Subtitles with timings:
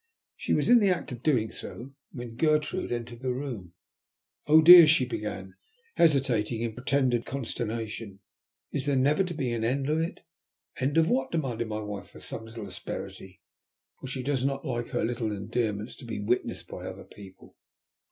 [0.35, 3.73] She was in the act of doing so when Gertrude entered the room.
[4.47, 5.53] "Oh, dear," she began,
[5.95, 8.19] hesitating in pretended consternation,
[8.71, 10.21] "is there never to be an end of it?"
[10.77, 13.41] "An end of what?" demanded my wife with some little asperity,
[13.99, 17.55] for she does not like her little endearments to be witnessed by other people.